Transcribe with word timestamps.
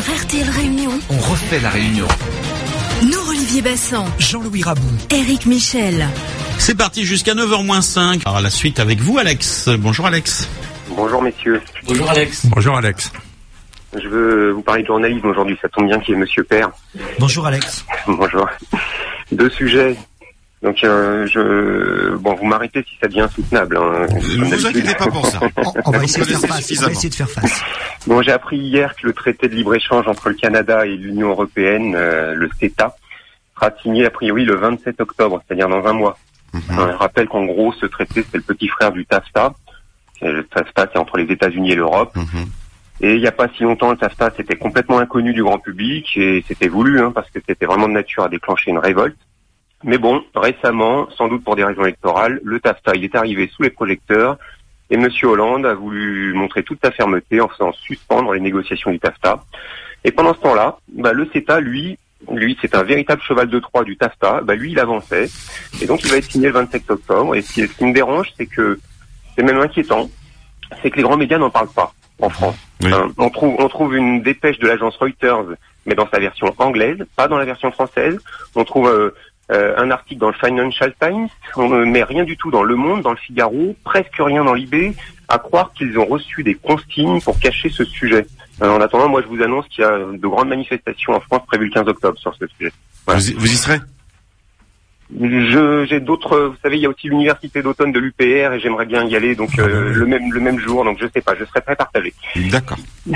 refait 0.00 1.60
la 1.60 1.70
réunion. 1.70 2.06
Nous, 3.02 3.30
Olivier 3.30 3.62
Bassan, 3.62 4.06
Jean-Louis 4.18 4.62
Rabou. 4.62 4.80
Eric 5.10 5.46
Michel. 5.46 6.08
C'est 6.58 6.76
parti 6.76 7.04
jusqu'à 7.04 7.34
9h-5. 7.34 8.22
Alors 8.26 8.40
la 8.40 8.50
suite 8.50 8.80
avec 8.80 8.98
vous 9.00 9.18
Alex. 9.18 9.68
Bonjour 9.78 10.06
Alex. 10.06 10.48
Bonjour 10.88 11.22
messieurs. 11.22 11.60
Bonjour 11.86 12.10
Alex. 12.10 12.46
Bonjour 12.46 12.76
Alex. 12.76 13.12
Je 13.96 14.08
veux 14.08 14.50
vous 14.50 14.62
parler 14.62 14.82
de 14.82 14.88
journalisme 14.88 15.28
aujourd'hui, 15.28 15.56
ça 15.62 15.68
tombe 15.68 15.86
bien 15.86 16.00
qu'il 16.00 16.14
y 16.14 16.16
ait 16.16 16.20
Monsieur 16.20 16.42
Père. 16.42 16.70
Bonjour 17.20 17.46
Alex. 17.46 17.84
Bonjour. 18.08 18.48
Deux 19.30 19.50
sujets. 19.50 19.96
Donc 20.64 20.82
euh, 20.82 21.26
je 21.26 22.16
bon 22.16 22.34
vous 22.34 22.46
m'arrêtez 22.46 22.82
si 22.88 22.96
ça 22.98 23.06
devient 23.06 23.20
insoutenable. 23.20 23.76
Hein, 23.76 24.06
Ne 24.10 24.44
vous 24.44 24.66
inquiétez 24.66 24.94
pas 24.94 25.08
pour 25.08 25.26
ça. 25.26 25.38
On, 25.56 25.72
on 25.84 25.90
va 25.90 26.02
essayer 26.02 26.24
de 26.24 26.30
faire 26.30 26.40
face. 26.40 26.50
On 26.50 26.54
va 26.54 26.60
suffisamment. 26.62 26.90
essayer 26.90 27.10
de 27.10 27.14
faire 27.14 27.28
face. 27.30 27.62
Bon 28.06 28.22
j'ai 28.22 28.32
appris 28.32 28.56
hier 28.56 28.96
que 28.96 29.06
le 29.06 29.12
traité 29.12 29.48
de 29.48 29.54
libre-échange 29.54 30.08
entre 30.08 30.30
le 30.30 30.34
Canada 30.36 30.86
et 30.86 30.96
l'Union 30.96 31.28
Européenne, 31.28 31.94
euh, 31.94 32.34
le 32.34 32.48
CETA, 32.58 32.96
sera 33.54 33.72
signé 33.82 34.06
a 34.06 34.10
priori 34.10 34.46
le 34.46 34.54
27 34.56 35.02
octobre, 35.02 35.42
c'est-à-dire 35.46 35.68
dans 35.68 35.84
un 35.84 35.92
mois. 35.92 36.16
Mhm. 36.54 36.62
Je 36.70 36.96
rappelle 36.96 37.28
qu'en 37.28 37.44
gros 37.44 37.74
ce 37.74 37.84
traité 37.84 38.24
c'est 38.30 38.38
le 38.38 38.42
petit 38.42 38.68
frère 38.68 38.90
du 38.90 39.04
TAFTA. 39.04 39.52
Le 40.22 40.44
TAFTA 40.44 40.88
c'est 40.94 40.98
entre 40.98 41.18
les 41.18 41.30
États-Unis 41.30 41.72
et 41.72 41.76
l'Europe. 41.76 42.16
Mhm. 42.16 42.46
Et 43.00 43.16
il 43.16 43.20
n'y 43.20 43.26
a 43.26 43.32
pas 43.32 43.48
si 43.54 43.64
longtemps, 43.64 43.90
le 43.90 43.96
TAFTA, 43.96 44.30
c'était 44.36 44.54
complètement 44.56 44.98
inconnu 45.00 45.34
du 45.34 45.42
grand 45.42 45.58
public 45.58 46.16
et 46.16 46.44
c'était 46.46 46.68
voulu, 46.68 47.00
hein, 47.00 47.10
parce 47.12 47.28
que 47.28 47.40
c'était 47.46 47.66
vraiment 47.66 47.88
de 47.88 47.92
nature 47.92 48.22
à 48.22 48.28
déclencher 48.28 48.70
une 48.70 48.78
révolte. 48.78 49.18
Mais 49.84 49.98
bon, 49.98 50.24
récemment, 50.34 51.08
sans 51.10 51.28
doute 51.28 51.44
pour 51.44 51.56
des 51.56 51.64
raisons 51.64 51.82
électorales, 51.82 52.40
le 52.42 52.58
TAFTA, 52.58 52.92
il 52.96 53.04
est 53.04 53.14
arrivé 53.14 53.50
sous 53.54 53.62
les 53.62 53.70
projecteurs 53.70 54.38
et 54.90 54.96
Monsieur 54.96 55.28
Hollande 55.28 55.66
a 55.66 55.74
voulu 55.74 56.32
montrer 56.34 56.62
toute 56.62 56.78
sa 56.82 56.90
fermeté 56.90 57.40
en 57.40 57.48
faisant 57.48 57.72
suspendre 57.72 58.32
les 58.32 58.40
négociations 58.40 58.90
du 58.90 58.98
TAFTA. 58.98 59.42
Et 60.04 60.12
pendant 60.12 60.34
ce 60.34 60.40
temps-là, 60.40 60.78
bah, 60.88 61.12
le 61.12 61.28
CETA, 61.32 61.60
lui, 61.60 61.98
lui, 62.30 62.56
c'est 62.60 62.74
un 62.74 62.82
véritable 62.82 63.22
cheval 63.22 63.48
de 63.48 63.58
Troie 63.58 63.84
du 63.84 63.96
TAFTA. 63.96 64.40
Bah, 64.42 64.54
lui, 64.54 64.72
il 64.72 64.78
avançait. 64.78 65.28
Et 65.80 65.86
donc, 65.86 66.02
il 66.04 66.10
va 66.10 66.16
être 66.18 66.30
signé 66.30 66.48
le 66.48 66.54
27 66.54 66.90
octobre. 66.90 67.34
Et 67.34 67.42
ce 67.42 67.52
qui, 67.52 67.66
ce 67.66 67.76
qui 67.76 67.84
me 67.84 67.92
dérange, 67.92 68.28
c'est 68.36 68.46
que 68.46 68.78
c'est 69.34 69.42
même 69.42 69.60
inquiétant, 69.60 70.08
c'est 70.82 70.90
que 70.90 70.96
les 70.96 71.02
grands 71.02 71.16
médias 71.16 71.38
n'en 71.38 71.50
parlent 71.50 71.72
pas 71.74 71.92
en 72.20 72.28
France. 72.28 72.56
Oui. 72.82 72.92
Hein, 72.92 73.10
on 73.18 73.30
trouve 73.30 73.56
on 73.58 73.68
trouve 73.68 73.96
une 73.96 74.22
dépêche 74.22 74.58
de 74.58 74.66
l'agence 74.66 74.96
Reuters, 74.96 75.44
mais 75.86 75.94
dans 75.94 76.08
sa 76.08 76.18
version 76.18 76.54
anglaise, 76.58 76.98
pas 77.16 77.28
dans 77.28 77.38
la 77.38 77.44
version 77.44 77.70
française. 77.72 78.18
On 78.54 78.64
trouve 78.64 78.88
euh, 78.88 79.14
euh, 79.50 79.74
un 79.76 79.90
article 79.90 80.20
dans 80.20 80.28
le 80.28 80.34
Financial 80.34 80.92
Times, 81.00 81.28
on 81.56 81.68
ne 81.68 81.84
met 81.84 82.02
rien 82.02 82.24
du 82.24 82.36
tout 82.36 82.50
dans 82.50 82.62
Le 82.62 82.76
Monde, 82.76 83.02
dans 83.02 83.10
le 83.10 83.16
Figaro, 83.16 83.76
presque 83.84 84.16
rien 84.18 84.44
dans 84.44 84.54
l'IB, 84.54 84.94
à 85.28 85.38
croire 85.38 85.72
qu'ils 85.74 85.98
ont 85.98 86.06
reçu 86.06 86.42
des 86.42 86.54
consignes 86.54 87.20
pour 87.20 87.38
cacher 87.38 87.68
ce 87.68 87.84
sujet. 87.84 88.26
Euh, 88.62 88.70
en 88.70 88.80
attendant, 88.80 89.08
moi 89.08 89.22
je 89.22 89.26
vous 89.26 89.42
annonce 89.42 89.66
qu'il 89.68 89.82
y 89.82 89.86
a 89.86 89.98
de 89.98 90.26
grandes 90.26 90.48
manifestations 90.48 91.12
en 91.12 91.20
France 91.20 91.42
prévues 91.46 91.66
le 91.66 91.72
15 91.72 91.88
octobre 91.88 92.18
sur 92.18 92.34
ce 92.36 92.46
sujet. 92.56 92.72
Vous, 93.06 93.30
y, 93.30 93.34
vous 93.34 93.52
y 93.52 93.56
serez? 93.56 93.80
Je 95.20 95.84
j'ai 95.88 96.00
d'autres, 96.00 96.38
vous 96.40 96.56
savez, 96.62 96.76
il 96.76 96.82
y 96.82 96.86
a 96.86 96.88
aussi 96.88 97.08
l'université 97.08 97.62
d'automne 97.62 97.92
de 97.92 97.98
l'UPR 98.00 98.54
et 98.54 98.60
j'aimerais 98.60 98.86
bien 98.86 99.04
y 99.04 99.14
aller 99.14 99.34
donc 99.34 99.50
euh, 99.58 99.92
le 99.94 100.06
même 100.06 100.32
le 100.32 100.40
même 100.40 100.58
jour, 100.58 100.82
donc 100.84 100.98
je 101.00 101.06
sais 101.14 101.20
pas, 101.20 101.34
je 101.38 101.44
serai 101.44 101.60
très 101.60 101.76
partagé. 101.76 102.14
D'accord. 102.50 102.78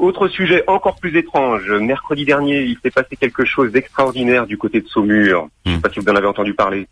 Autre 0.00 0.28
sujet 0.28 0.62
encore 0.66 0.96
plus 1.00 1.16
étrange. 1.16 1.70
Mercredi 1.70 2.24
dernier, 2.24 2.60
il 2.62 2.76
s'est 2.82 2.90
passé 2.90 3.16
quelque 3.16 3.44
chose 3.44 3.72
d'extraordinaire 3.72 4.46
du 4.46 4.58
côté 4.58 4.80
de 4.80 4.86
Saumur. 4.86 5.48
Je 5.64 5.70
sais 5.72 5.76
Hmm. 5.78 5.80
pas 5.80 5.90
si 5.90 5.98
vous 6.00 6.08
en 6.10 6.16
avez 6.16 6.26
entendu 6.26 6.52
parler. 6.54 6.86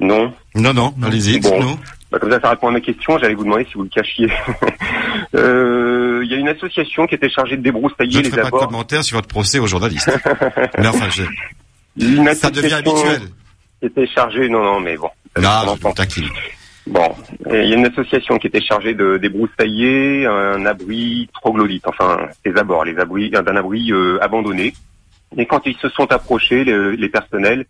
Non? 0.00 0.32
Non, 0.54 0.72
non, 0.72 0.94
allez-y, 1.04 1.40
Bon. 1.40 1.76
bah, 2.10 2.18
Comme 2.20 2.30
ça, 2.30 2.40
ça 2.40 2.50
répond 2.50 2.68
à 2.68 2.70
ma 2.70 2.80
question. 2.80 3.18
J'allais 3.18 3.34
vous 3.34 3.42
demander 3.44 3.64
si 3.64 3.74
vous 3.74 3.82
le 3.82 3.88
cachiez. 3.90 4.28
Euh, 5.34 6.20
Il 6.24 6.30
y 6.30 6.34
a 6.34 6.38
une 6.38 6.48
association 6.48 7.06
qui 7.06 7.14
était 7.14 7.28
chargée 7.28 7.56
de 7.56 7.60
Je 7.60 7.64
débroussailler 7.64 8.18
ne 8.18 8.22
les 8.22 8.30
ferai 8.30 8.42
pas 8.42 8.50
de 8.50 8.54
abords. 8.56 8.66
commentaire 8.68 9.04
sur 9.04 9.16
votre 9.16 9.28
procès 9.28 9.58
aux 9.58 9.66
journalistes. 9.66 10.10
Mais 10.78 10.86
enfin, 10.88 11.08
je- 11.10 11.22
Une 12.04 12.32
ça 12.34 12.50
devient 12.50 12.72
association 12.72 12.76
habituel. 12.78 13.28
Qui 13.80 13.86
était 13.86 14.06
chargée. 14.06 14.48
Non, 14.48 14.62
non, 14.62 14.80
mais 14.80 14.96
bon. 14.96 15.10
ça 15.36 15.64
Non, 15.66 15.92
taquine. 15.92 16.28
Bon, 16.86 17.14
il 17.50 17.68
y 17.68 17.74
a 17.74 17.76
une 17.76 17.86
association 17.86 18.38
qui 18.38 18.46
était 18.46 18.62
chargée 18.62 18.94
de 18.94 19.18
débroussailler 19.18 20.26
un 20.26 20.64
abri 20.64 21.28
troglodyte, 21.34 21.86
enfin 21.86 22.28
les 22.46 22.56
abords, 22.56 22.86
les 22.86 22.98
abris 22.98 23.28
d'un 23.28 23.56
abri 23.56 23.92
euh, 23.92 24.18
abandonné. 24.22 24.72
Et 25.36 25.44
quand 25.44 25.66
ils 25.66 25.76
se 25.76 25.90
sont 25.90 26.10
approchés, 26.10 26.64
les, 26.64 26.96
les 26.96 27.08
personnels 27.10 27.66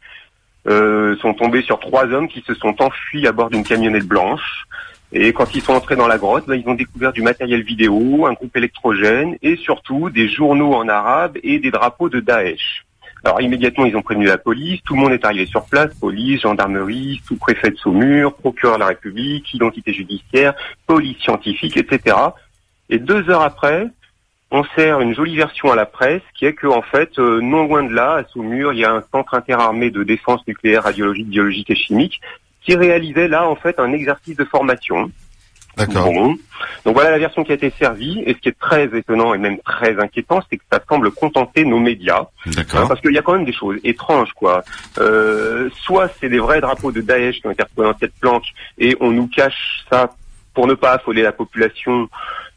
euh, 0.68 1.16
sont 1.16 1.34
tombés 1.34 1.62
sur 1.62 1.80
trois 1.80 2.04
hommes 2.06 2.28
qui 2.28 2.42
se 2.46 2.54
sont 2.54 2.80
enfuis 2.80 3.26
à 3.26 3.32
bord 3.32 3.50
d'une 3.50 3.64
camionnette 3.64 4.06
blanche. 4.06 4.64
Et 5.12 5.32
quand 5.32 5.54
ils 5.54 5.62
sont 5.62 5.72
entrés 5.72 5.96
dans 5.96 6.06
la 6.06 6.18
grotte, 6.18 6.46
ben, 6.46 6.54
ils 6.54 6.68
ont 6.68 6.74
découvert 6.74 7.12
du 7.12 7.22
matériel 7.22 7.62
vidéo, 7.62 8.26
un 8.26 8.34
groupe 8.34 8.56
électrogène 8.56 9.36
et 9.40 9.56
surtout 9.56 10.10
des 10.10 10.28
journaux 10.28 10.74
en 10.74 10.86
arabe 10.88 11.38
et 11.42 11.58
des 11.58 11.70
drapeaux 11.70 12.10
de 12.10 12.20
Daesh. 12.20 12.84
Alors 13.24 13.40
immédiatement, 13.40 13.84
ils 13.84 13.96
ont 13.96 14.02
prévenu 14.02 14.26
la 14.26 14.38
police, 14.38 14.80
tout 14.84 14.94
le 14.94 15.00
monde 15.00 15.12
est 15.12 15.24
arrivé 15.24 15.46
sur 15.46 15.64
place, 15.64 15.94
police, 15.94 16.42
gendarmerie, 16.42 17.20
sous-préfet 17.26 17.70
de 17.70 17.76
Saumur, 17.76 18.34
procureur 18.34 18.76
de 18.76 18.80
la 18.80 18.86
République, 18.86 19.52
identité 19.52 19.92
judiciaire, 19.92 20.54
police 20.86 21.18
scientifique, 21.18 21.76
etc. 21.76 22.16
Et 22.90 22.98
deux 22.98 23.28
heures 23.28 23.42
après, 23.42 23.88
on 24.50 24.64
sert 24.76 25.00
une 25.00 25.14
jolie 25.14 25.36
version 25.36 25.70
à 25.70 25.76
la 25.76 25.84
presse 25.84 26.22
qui 26.34 26.46
est 26.46 26.54
que 26.54 26.66
en 26.66 26.82
fait, 26.82 27.18
euh, 27.18 27.40
non 27.40 27.66
loin 27.66 27.82
de 27.82 27.92
là, 27.92 28.14
à 28.14 28.24
Saumur, 28.24 28.72
il 28.72 28.78
y 28.78 28.84
a 28.84 28.92
un 28.92 29.02
centre 29.12 29.34
interarmé 29.34 29.90
de 29.90 30.02
défense 30.04 30.46
nucléaire, 30.46 30.84
radiologique, 30.84 31.28
biologique 31.28 31.70
et 31.70 31.76
chimique 31.76 32.20
qui 32.64 32.76
réalisait 32.76 33.28
là 33.28 33.48
en 33.48 33.56
fait 33.56 33.78
un 33.78 33.92
exercice 33.92 34.36
de 34.36 34.44
formation. 34.44 35.10
D'accord. 35.78 36.12
Donc 36.84 36.94
voilà 36.94 37.10
la 37.10 37.18
version 37.18 37.44
qui 37.44 37.52
a 37.52 37.54
été 37.54 37.72
servie. 37.78 38.22
Et 38.26 38.34
ce 38.34 38.38
qui 38.38 38.48
est 38.48 38.58
très 38.58 38.84
étonnant 38.96 39.32
et 39.34 39.38
même 39.38 39.58
très 39.58 39.98
inquiétant, 40.00 40.40
c'est 40.50 40.56
que 40.56 40.64
ça 40.70 40.80
semble 40.88 41.10
contenter 41.10 41.64
nos 41.64 41.78
médias. 41.78 42.26
Hein, 42.46 42.86
parce 42.88 43.00
qu'il 43.00 43.12
y 43.12 43.18
a 43.18 43.22
quand 43.22 43.34
même 43.34 43.44
des 43.44 43.52
choses 43.52 43.78
étranges, 43.84 44.32
quoi. 44.34 44.64
Euh, 44.98 45.70
soit 45.82 46.10
c'est 46.20 46.28
des 46.28 46.38
vrais 46.38 46.60
drapeaux 46.60 46.92
de 46.92 47.00
Daesh 47.00 47.40
qui 47.40 47.46
ont 47.46 47.50
été 47.50 47.62
retrouvés 47.62 47.88
dans 47.88 47.98
cette 47.98 48.14
planque 48.14 48.46
et 48.78 48.96
on 49.00 49.10
nous 49.10 49.28
cache 49.28 49.84
ça 49.90 50.10
pour 50.54 50.66
ne 50.66 50.74
pas 50.74 50.92
affoler 50.92 51.22
la 51.22 51.32
population. 51.32 52.08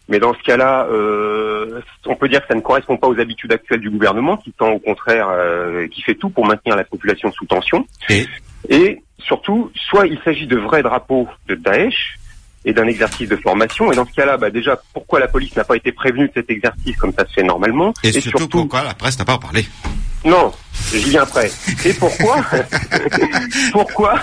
Mais 0.09 0.19
dans 0.19 0.33
ce 0.33 0.41
cas-là, 0.43 0.87
euh, 0.91 1.79
on 2.05 2.15
peut 2.15 2.27
dire 2.27 2.41
que 2.41 2.47
ça 2.47 2.55
ne 2.55 2.61
correspond 2.61 2.97
pas 2.97 3.07
aux 3.07 3.19
habitudes 3.19 3.53
actuelles 3.53 3.79
du 3.79 3.89
gouvernement, 3.89 4.35
qui 4.35 4.51
tend 4.51 4.71
au 4.71 4.79
contraire, 4.79 5.29
euh, 5.29 5.87
qui 5.87 6.01
fait 6.01 6.15
tout 6.15 6.29
pour 6.29 6.45
maintenir 6.45 6.75
la 6.75 6.83
population 6.83 7.31
sous 7.31 7.45
tension. 7.45 7.85
Et 8.09 8.27
Et 8.69 9.01
surtout, 9.19 9.71
soit 9.75 10.07
il 10.07 10.19
s'agit 10.25 10.47
de 10.47 10.57
vrais 10.57 10.83
drapeaux 10.83 11.27
de 11.47 11.55
Daesh 11.55 12.17
et 12.65 12.73
d'un 12.73 12.87
exercice 12.87 13.29
de 13.29 13.35
formation. 13.35 13.91
Et 13.91 13.95
dans 13.95 14.05
ce 14.05 14.13
cas-là, 14.13 14.37
bah 14.37 14.49
déjà, 14.49 14.79
pourquoi 14.93 15.19
la 15.19 15.27
police 15.27 15.55
n'a 15.55 15.63
pas 15.63 15.75
été 15.75 15.91
prévenue 15.91 16.27
de 16.27 16.33
cet 16.33 16.49
exercice 16.49 16.95
comme 16.97 17.13
ça 17.13 17.25
se 17.27 17.33
fait 17.33 17.43
normalement 17.43 17.93
Et, 18.03 18.19
surtout, 18.19 18.47
pourquoi 18.47 18.83
la 18.83 18.93
presse 18.93 19.17
n'a 19.17 19.25
pas 19.25 19.37
parlé 19.37 19.65
non, 20.23 20.51
j'y 20.93 21.09
viens 21.09 21.23
après. 21.23 21.49
Et 21.83 21.93
pourquoi 21.93 22.45
Pourquoi 23.71 24.19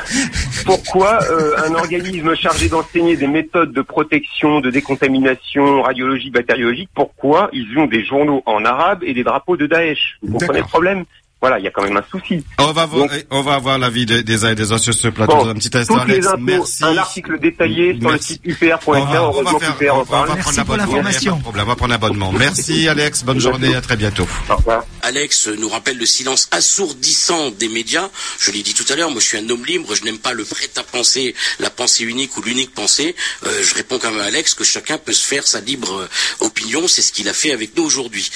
Pourquoi 0.65 1.19
euh, 1.28 1.56
un 1.66 1.75
organisme 1.75 2.37
chargé 2.37 2.69
d'enseigner 2.69 3.16
des 3.16 3.27
méthodes 3.27 3.72
de 3.72 3.82
protection, 3.82 4.60
de 4.60 4.71
décontamination 4.71 5.82
radiologique, 5.82 6.32
bactériologique, 6.32 6.91
pourquoi 6.94 7.50
ils 7.53 7.77
ont 7.78 7.87
des 7.87 8.04
journaux 8.04 8.44
en 8.47 8.65
arabe 8.65 9.03
et 9.03 9.12
des 9.12 9.25
drapeaux 9.25 9.56
de 9.56 9.66
Daesh? 9.66 10.19
Vous 10.22 10.38
comprenez 10.38 10.60
le 10.60 10.66
problème? 10.66 11.04
Voilà, 11.41 11.59
il 11.60 11.65
y 11.65 11.69
a 11.69 11.71
quand 11.71 11.82
même 11.82 11.97
un 11.97 12.04
souci. 12.10 12.44
on 12.59 12.72
va, 12.72 12.87
voir, 12.87 13.06
Donc- 13.09 13.26
on 13.31 13.43
va 13.43 13.54
avoir 13.54 13.78
l'avis 13.78 14.06
des, 14.06 14.25
des 14.25 14.44
uns 14.44 14.50
et 14.50 14.54
des 14.56 14.72
autres 14.72 14.82
sur 14.82 14.94
ce 14.94 15.06
plateau 15.09 15.37
Bon, 15.37 15.44
dans 15.44 15.50
un 15.50 15.54
petit 15.54 15.71
instant. 15.76 15.99
Toutes 16.00 16.09
les 16.09 16.15
Alex, 16.15 16.26
infos, 16.26 16.38
merci. 16.38 16.84
un 16.84 16.97
article 16.97 17.38
détaillé 17.38 17.97
sur 18.00 18.10
le 18.10 18.19
site 18.19 18.41
upr.fr. 18.44 18.88
On 18.88 19.04
va, 19.04 19.28
on 19.31 19.43
va 19.43 19.59
faire, 19.60 19.97
on 19.97 20.03
va, 20.03 20.27
on 20.28 20.37
prendre 20.37 20.77
l'abonnement. 20.77 21.41
on 21.47 21.50
va 21.65 21.77
prendre 21.77 21.91
l'abonnement. 21.93 22.32
Merci 22.32 22.88
Alex, 22.88 23.22
bonne 23.22 23.38
journée, 23.41 23.75
à 23.75 23.81
très 23.81 23.97
bientôt. 23.97 24.27
Au 24.50 24.56
revoir. 24.56 24.84
Alex 25.03 25.47
nous 25.47 25.69
rappelle 25.69 25.97
le 25.98 26.06
silence 26.06 26.48
assourdissant 26.50 27.50
des 27.50 27.69
médias. 27.69 28.09
Je 28.41 28.50
l'ai 28.50 28.62
dit 28.62 28.75
tout 28.75 28.84
à 28.93 28.97
l'heure, 28.97 29.10
moi 29.10 29.21
je 29.21 29.27
suis 29.27 29.38
un 29.38 29.48
homme 29.48 29.65
libre, 29.65 29.95
je 29.95 30.03
n'aime 30.04 30.18
pas 30.18 30.33
le 30.33 30.45
prêt 30.45 30.68
à 30.77 30.83
penser, 30.83 31.34
la 31.60 31.71
pensée 31.71 32.04
unique 32.04 32.36
ou 32.36 32.42
l'unique 32.42 32.74
pensée. 32.74 33.15
Euh, 33.47 33.62
je 33.62 33.74
réponds 33.74 33.98
quand 34.01 34.10
même 34.10 34.21
à 34.21 34.24
Alex 34.24 34.54
que 34.54 34.65
chacun 34.65 34.98
peut 34.98 35.12
se 35.12 35.24
faire 35.24 35.47
sa 35.47 35.60
libre 35.60 35.92
euh, 36.01 36.45
opinion, 36.47 36.89
c'est 36.89 37.03
ce 37.03 37.12
qu'il 37.12 37.28
a 37.28 37.33
fait 37.33 37.53
avec 37.53 37.77
nous 37.77 37.84
aujourd'hui. 37.84 38.28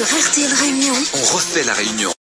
On 0.00 1.34
refait 1.34 1.64
la 1.64 1.72
réunion. 1.72 2.18